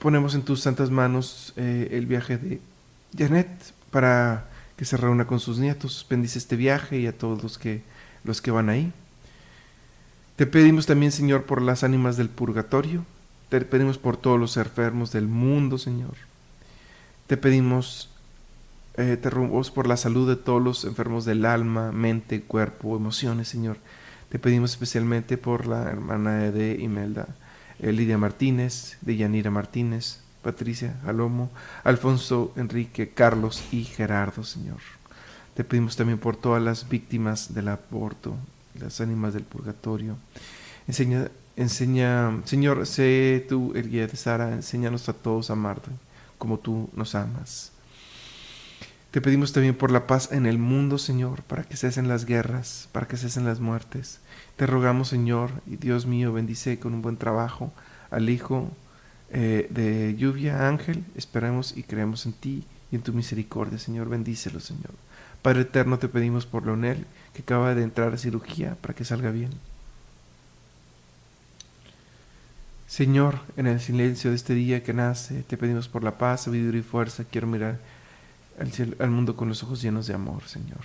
Ponemos 0.00 0.34
en 0.34 0.42
tus 0.42 0.60
santas 0.60 0.90
manos 0.90 1.52
eh, 1.54 1.90
el 1.92 2.06
viaje 2.06 2.36
de 2.36 2.60
Janet 3.16 3.48
para 3.92 4.48
que 4.76 4.84
se 4.84 4.96
reúna 4.96 5.26
con 5.26 5.40
sus 5.40 5.58
nietos. 5.58 6.06
Bendice 6.08 6.38
este 6.38 6.56
viaje 6.56 6.98
y 6.98 7.06
a 7.06 7.16
todos 7.16 7.42
los 7.42 7.58
que, 7.58 7.82
los 8.24 8.40
que 8.40 8.50
van 8.50 8.68
ahí. 8.68 8.92
Te 10.36 10.46
pedimos 10.46 10.86
también, 10.86 11.12
Señor, 11.12 11.44
por 11.44 11.62
las 11.62 11.84
ánimas 11.84 12.16
del 12.16 12.28
purgatorio. 12.28 13.04
Te 13.48 13.60
pedimos 13.60 13.98
por 13.98 14.16
todos 14.16 14.40
los 14.40 14.56
enfermos 14.56 15.12
del 15.12 15.28
mundo, 15.28 15.78
Señor. 15.78 16.14
Te 17.28 17.36
pedimos, 17.36 18.10
eh, 18.96 19.16
te 19.20 19.30
rogamos 19.30 19.70
por 19.70 19.86
la 19.86 19.96
salud 19.96 20.28
de 20.28 20.36
todos 20.36 20.60
los 20.60 20.84
enfermos 20.84 21.24
del 21.24 21.44
alma, 21.44 21.92
mente, 21.92 22.42
cuerpo, 22.42 22.96
emociones, 22.96 23.48
Señor. 23.48 23.78
Te 24.28 24.40
pedimos 24.40 24.72
especialmente 24.72 25.38
por 25.38 25.68
la 25.68 25.84
hermana 25.84 26.50
de 26.50 26.74
Imelda, 26.80 27.28
eh, 27.78 27.92
Lidia 27.92 28.18
Martínez, 28.18 28.98
de 29.02 29.16
Yanira 29.16 29.52
Martínez, 29.52 30.23
Patricia, 30.44 31.00
Alomo, 31.04 31.50
Alfonso, 31.82 32.52
Enrique, 32.54 33.08
Carlos 33.08 33.64
y 33.72 33.82
Gerardo, 33.82 34.44
Señor. 34.44 34.78
Te 35.54 35.64
pedimos 35.64 35.96
también 35.96 36.20
por 36.20 36.36
todas 36.36 36.62
las 36.62 36.88
víctimas 36.88 37.52
del 37.52 37.66
aborto, 37.66 38.36
las 38.78 39.00
ánimas 39.00 39.34
del 39.34 39.42
purgatorio. 39.42 40.16
Enseña, 40.86 41.28
enseña, 41.56 42.40
Señor, 42.44 42.86
sé 42.86 43.44
tú 43.48 43.72
el 43.74 43.90
guía 43.90 44.06
de 44.06 44.16
Sara, 44.16 44.52
enséñanos 44.52 45.08
a 45.08 45.14
todos 45.14 45.50
a 45.50 45.54
amarte 45.54 45.90
como 46.38 46.58
tú 46.58 46.90
nos 46.94 47.14
amas. 47.14 47.72
Te 49.10 49.20
pedimos 49.20 49.52
también 49.52 49.76
por 49.76 49.90
la 49.90 50.06
paz 50.06 50.32
en 50.32 50.44
el 50.44 50.58
mundo, 50.58 50.98
Señor, 50.98 51.42
para 51.44 51.62
que 51.62 51.76
cesen 51.76 52.08
las 52.08 52.26
guerras, 52.26 52.88
para 52.92 53.06
que 53.06 53.16
cesen 53.16 53.44
las 53.44 53.60
muertes. 53.60 54.20
Te 54.56 54.66
rogamos, 54.66 55.08
Señor, 55.08 55.50
y 55.66 55.76
Dios 55.76 56.04
mío, 56.04 56.32
bendice 56.32 56.78
con 56.78 56.92
un 56.92 57.00
buen 57.00 57.16
trabajo 57.16 57.72
al 58.10 58.28
Hijo, 58.28 58.70
eh, 59.30 59.66
de 59.70 60.14
lluvia, 60.16 60.68
Ángel, 60.68 61.04
esperamos 61.14 61.76
y 61.76 61.82
creemos 61.82 62.26
en 62.26 62.32
ti 62.32 62.64
y 62.90 62.96
en 62.96 63.02
tu 63.02 63.12
misericordia, 63.12 63.78
Señor, 63.78 64.08
bendícelo, 64.08 64.60
Señor. 64.60 64.92
Padre 65.42 65.62
eterno, 65.62 65.98
te 65.98 66.08
pedimos 66.08 66.46
por 66.46 66.64
Leonel, 66.64 67.06
que 67.32 67.42
acaba 67.42 67.74
de 67.74 67.82
entrar 67.82 68.12
a 68.12 68.18
cirugía, 68.18 68.76
para 68.80 68.94
que 68.94 69.04
salga 69.04 69.30
bien. 69.30 69.50
Señor, 72.86 73.40
en 73.56 73.66
el 73.66 73.80
silencio 73.80 74.30
de 74.30 74.36
este 74.36 74.54
día 74.54 74.82
que 74.82 74.92
nace, 74.92 75.42
te 75.42 75.56
pedimos 75.56 75.88
por 75.88 76.04
la 76.04 76.16
paz, 76.16 76.44
sabiduría 76.44 76.80
y 76.80 76.84
fuerza. 76.84 77.24
Quiero 77.24 77.46
mirar 77.46 77.80
al, 78.58 78.96
al 79.00 79.10
mundo 79.10 79.34
con 79.36 79.48
los 79.48 79.62
ojos 79.64 79.82
llenos 79.82 80.06
de 80.06 80.14
amor, 80.14 80.44
Señor. 80.44 80.80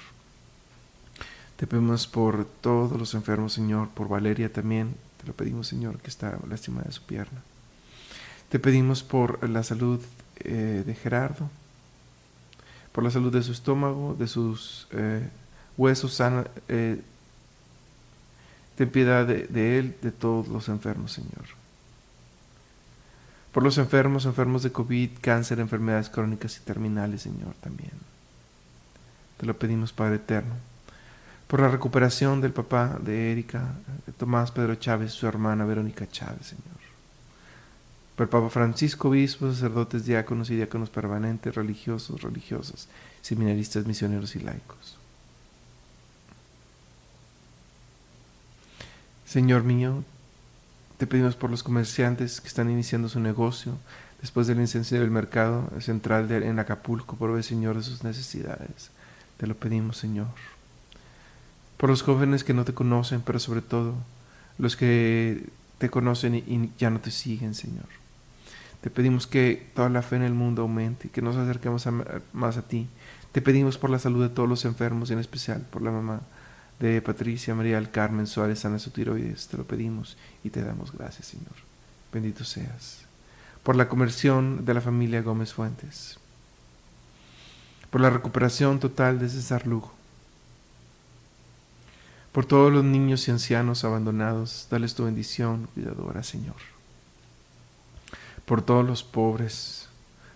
Te 1.56 1.68
pedimos 1.68 2.08
por 2.08 2.46
todos 2.46 2.98
los 2.98 3.14
enfermos, 3.14 3.54
Señor, 3.54 3.90
por 3.90 4.08
Valeria 4.08 4.52
también. 4.52 4.96
Te 5.22 5.28
lo 5.28 5.34
pedimos, 5.34 5.68
Señor, 5.68 6.00
que 6.00 6.08
está 6.08 6.40
lástima 6.50 6.82
de 6.82 6.92
su 6.92 7.04
pierna. 7.04 7.44
Te 8.50 8.58
pedimos 8.58 9.04
por 9.04 9.48
la 9.48 9.62
salud 9.62 10.02
eh, 10.40 10.84
de 10.86 10.96
Gerardo, 10.96 11.50
por 12.92 13.04
la 13.04 13.12
salud 13.12 13.32
de 13.32 13.44
su 13.44 13.52
estómago, 13.52 14.16
de 14.18 14.28
sus 14.28 14.88
eh, 14.92 15.28
huesos 15.78 16.16
sanos. 16.16 16.48
Eh, 16.68 17.00
Ten 18.76 18.90
piedad 18.90 19.28
de, 19.28 19.46
de 19.48 19.78
él, 19.78 19.98
de 20.02 20.10
todos 20.10 20.48
los 20.48 20.70
enfermos, 20.70 21.12
Señor. 21.12 21.44
Por 23.52 23.62
los 23.62 23.78
enfermos, 23.78 24.26
enfermos 24.26 24.64
de 24.64 24.72
COVID, 24.72 25.10
cáncer, 25.20 25.60
enfermedades 25.60 26.10
crónicas 26.10 26.56
y 26.58 26.62
terminales, 26.62 27.24
Señor, 27.24 27.54
también. 27.60 27.92
Te 29.38 29.46
lo 29.46 29.60
pedimos, 29.60 29.92
Padre 29.92 30.16
Eterno. 30.16 30.56
Por 31.48 31.60
la 31.60 31.68
recuperación 31.68 32.40
del 32.40 32.54
papá 32.54 32.98
de 33.04 33.34
Erika, 33.34 33.74
de 34.06 34.14
Tomás 34.14 34.52
Pedro 34.52 34.76
Chávez, 34.76 35.12
su 35.12 35.28
hermana 35.28 35.66
Verónica 35.66 36.08
Chávez, 36.08 36.48
Señor 36.48 36.79
por 38.20 38.26
el 38.26 38.30
Papa 38.32 38.50
Francisco, 38.50 39.08
obispos, 39.08 39.56
sacerdotes, 39.56 40.04
diáconos 40.04 40.50
y 40.50 40.56
diáconos 40.58 40.90
permanentes, 40.90 41.56
religiosos, 41.56 42.22
religiosas, 42.22 42.90
seminaristas, 43.22 43.86
misioneros 43.86 44.36
y 44.36 44.42
laicos. 44.42 44.98
Señor 49.26 49.64
mío, 49.64 50.04
te 50.98 51.08
pedimos 51.08 51.38
por 51.38 51.50
los 51.50 51.64
comerciantes 51.64 52.42
que 52.42 52.50
están 52.50 52.70
iniciando 52.70 53.08
su 53.08 53.22
negocio 53.22 53.78
después 54.20 54.48
del 54.48 54.60
incendio 54.60 55.00
del 55.00 55.12
mercado 55.12 55.70
central 55.80 56.28
de, 56.28 56.46
en 56.46 56.60
Acapulco, 56.60 57.16
por 57.16 57.38
el 57.38 57.44
Señor 57.46 57.78
de 57.78 57.84
sus 57.84 58.04
necesidades. 58.04 58.92
Te 59.38 59.48
lo 59.48 59.56
pedimos, 59.56 59.96
Señor. 59.96 60.28
Por 61.78 61.90
los 61.90 62.02
jóvenes 62.02 62.44
que 62.44 62.54
no 62.54 62.66
te 62.66 62.74
conocen, 62.74 63.22
pero 63.22 63.40
sobre 63.40 63.62
todo 63.62 63.94
los 64.58 64.76
que 64.76 65.48
te 65.78 65.90
conocen 65.90 66.36
y 66.36 66.70
ya 66.78 66.90
no 66.90 67.00
te 67.00 67.12
siguen, 67.12 67.56
Señor. 67.56 67.88
Te 68.82 68.90
pedimos 68.90 69.28
que 69.28 69.70
toda 69.74 69.90
la 69.90 70.02
fe 70.02 70.16
en 70.16 70.24
el 70.24 70.34
mundo 70.34 70.62
aumente 70.62 71.08
y 71.08 71.10
que 71.10 71.22
nos 71.22 71.36
acerquemos 71.36 71.86
más 72.32 72.58
a 72.58 72.62
ti. 72.62 72.88
Te 73.32 73.42
pedimos 73.42 73.78
por 73.78 73.90
la 73.90 74.00
salud 74.00 74.24
de 74.24 74.34
todos 74.34 74.48
los 74.48 74.64
enfermos 74.66 75.10
y 75.10 75.14
en 75.14 75.20
especial 75.20 75.66
por 75.70 75.82
la 75.82 75.92
mamá 75.92 76.22
de 76.80 77.02
Patricia 77.02 77.54
María 77.54 77.76
del 77.76 77.92
Carmen 77.92 78.26
Suárez 78.26 78.64
Ana 78.64 78.78
Tiroides. 78.78 79.48
Te 79.50 79.58
lo 79.58 79.66
pedimos 79.66 80.18
y 80.44 80.50
te 80.50 80.64
damos 80.64 80.94
gracias, 80.94 81.28
Señor. 81.28 81.56
Bendito 82.14 82.46
seas. 82.46 83.02
Por 83.64 83.76
la 83.76 83.90
conversión 83.90 84.64
de 84.64 84.74
la 84.74 84.82
familia 84.82 85.22
Gómez 85.22 85.54
Fuentes. 85.54 86.18
Por 87.90 88.00
la 88.00 88.10
recuperación 88.10 88.80
total 88.80 89.20
de 89.20 89.28
César 89.28 89.68
Lugo. 89.68 89.94
Por 92.32 92.46
todos 92.46 92.72
los 92.72 92.86
niños 92.86 93.28
y 93.28 93.32
ancianos 93.32 93.84
abandonados, 93.84 94.68
dales 94.72 94.96
tu 94.96 95.04
bendición 95.04 95.68
cuidadora, 95.74 96.24
Señor 96.24 96.79
por 98.50 98.64
todos 98.64 98.84
los 98.84 99.04
pobres, 99.04 99.88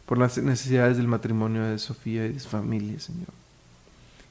por 0.06 0.20
las 0.20 0.38
necesidades 0.38 0.98
del 0.98 1.08
matrimonio 1.08 1.64
de 1.64 1.80
Sofía 1.80 2.28
y 2.28 2.34
de 2.34 2.40
su 2.40 2.48
familia, 2.48 3.00
Señor. 3.00 3.34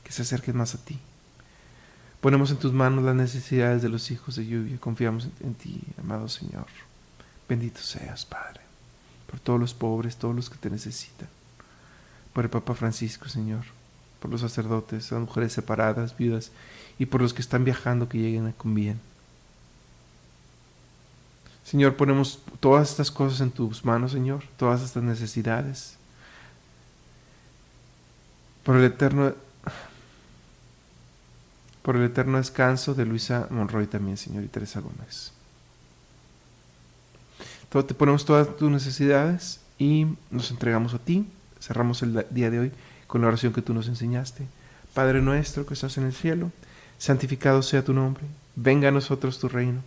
Que 0.05 0.12
se 0.12 0.23
acerquen 0.23 0.57
más 0.57 0.77
a 0.77 0.85
ti. 0.85 1.01
Ponemos 2.21 2.53
en 2.53 2.59
tus 2.59 2.73
manos 2.73 3.03
las 3.03 3.16
necesidades 3.16 3.83
de 3.83 3.88
los 3.88 4.12
hijos 4.12 4.37
de 4.37 4.47
lluvia. 4.47 4.79
Confiamos 4.79 5.27
en, 5.40 5.55
ti, 5.55 5.81
amado 5.99 6.29
Señor. 6.29 6.66
Bendito 7.49 7.81
seas, 7.81 8.25
Padre, 8.25 8.61
por 9.29 9.40
todos 9.40 9.59
los 9.59 9.75
pobres, 9.75 10.16
todos 10.16 10.37
los 10.37 10.49
que 10.49 10.59
te 10.59 10.71
necesitan. 10.71 11.29
Por 12.33 12.45
el 12.45 12.51
Papa 12.51 12.75
Francisco, 12.75 13.29
Señor. 13.29 13.64
Por 14.21 14.31
los 14.31 14.42
sacerdotes, 14.42 15.11
las 15.11 15.23
mujeres 15.23 15.55
separadas, 15.55 16.16
viudas, 16.16 16.53
y 17.01 17.07
por 17.07 17.21
los 17.21 17.35
que 17.35 17.42
están 17.42 17.64
viajando 17.64 18.09
que 18.09 18.18
lleguen 18.18 18.53
con 18.53 18.77
bien. 18.77 19.01
Señor, 21.64 21.96
ponemos 21.96 22.40
todas 22.61 22.90
estas 22.90 23.11
cosas 23.11 23.40
en 23.40 23.51
tus 23.51 23.85
manos, 23.85 24.12
Señor, 24.12 24.44
todas 24.57 24.83
estas 24.83 25.03
necesidades. 25.03 25.96
Por 28.64 28.77
el 28.77 28.85
eterno 28.85 29.35
por 31.83 31.96
el 31.96 32.05
eterno 32.05 32.38
descanso 32.38 32.94
de 32.94 33.05
Luisa 33.05 33.48
Monroy 33.51 33.88
también, 33.88 34.16
Señor, 34.16 34.44
y 34.44 34.46
Teresa 34.46 34.81
Gómez. 34.81 35.33
Te 37.70 37.94
ponemos 37.94 38.25
todas 38.25 38.57
tus 38.57 38.70
necesidades 38.70 39.61
y 39.79 40.07
nos 40.31 40.51
entregamos 40.53 40.94
a 40.94 40.98
ti. 40.98 41.27
Cerramos 41.61 42.03
el 42.03 42.25
día 42.31 42.51
de 42.51 42.61
hoy 42.61 42.72
con 43.09 43.22
la 43.22 43.29
oración 43.29 43.53
que 43.53 43.62
tú 43.62 43.75
nos 43.75 43.88
enseñaste. 43.88 44.46
Padre 44.94 45.22
nuestro 45.22 45.66
que 45.66 45.75
estás 45.75 45.96
en 45.96 46.05
el 46.05 46.12
cielo, 46.12 46.53
santificado 46.98 47.62
sea 47.62 47.85
tu 47.85 47.94
nombre. 47.94 48.25
Venga 48.55 48.88
a 48.88 48.92
nosotros 48.92 49.40
tu 49.40 49.48
reino 49.48 49.81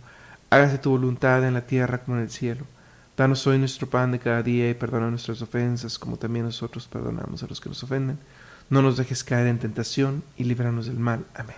hágase 0.56 0.78
tu 0.78 0.90
voluntad 0.90 1.44
en 1.46 1.54
la 1.54 1.66
tierra 1.66 1.98
como 1.98 2.16
en 2.16 2.24
el 2.24 2.30
cielo. 2.30 2.64
Danos 3.16 3.46
hoy 3.46 3.58
nuestro 3.58 3.88
pan 3.88 4.12
de 4.12 4.18
cada 4.18 4.42
día 4.42 4.68
y 4.68 4.74
perdona 4.74 5.10
nuestras 5.10 5.40
ofensas 5.42 5.98
como 5.98 6.16
también 6.16 6.44
nosotros 6.44 6.86
perdonamos 6.86 7.42
a 7.42 7.46
los 7.46 7.60
que 7.60 7.68
nos 7.68 7.82
ofenden. 7.82 8.18
No 8.68 8.82
nos 8.82 8.96
dejes 8.96 9.22
caer 9.22 9.46
en 9.46 9.58
tentación 9.58 10.22
y 10.36 10.44
líbranos 10.44 10.86
del 10.86 10.98
mal. 10.98 11.24
Amén. 11.34 11.56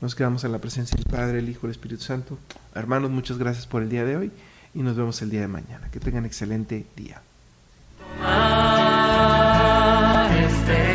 Nos 0.00 0.14
quedamos 0.14 0.44
en 0.44 0.52
la 0.52 0.58
presencia 0.58 0.96
del 0.96 1.10
Padre, 1.10 1.40
el 1.40 1.48
Hijo 1.48 1.60
y 1.62 1.66
el 1.66 1.72
Espíritu 1.72 2.02
Santo. 2.02 2.38
Hermanos, 2.74 3.10
muchas 3.10 3.38
gracias 3.38 3.66
por 3.66 3.82
el 3.82 3.88
día 3.88 4.04
de 4.04 4.16
hoy 4.16 4.30
y 4.74 4.82
nos 4.82 4.96
vemos 4.96 5.20
el 5.22 5.30
día 5.30 5.40
de 5.40 5.48
mañana. 5.48 5.90
Que 5.90 5.98
tengan 5.98 6.24
excelente 6.24 6.86
día. 6.96 7.20
Este 10.38 10.87